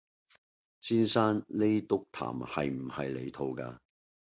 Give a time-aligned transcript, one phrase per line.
[0.79, 3.77] 先生，呢篤痰係唔係你吐㗎？